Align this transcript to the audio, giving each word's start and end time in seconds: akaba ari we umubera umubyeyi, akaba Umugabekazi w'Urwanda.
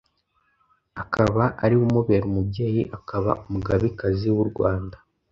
akaba 1.03 1.43
ari 1.63 1.73
we 1.79 1.83
umubera 1.89 2.23
umubyeyi, 2.27 2.81
akaba 2.97 3.31
Umugabekazi 3.45 4.27
w'Urwanda. 4.35 4.97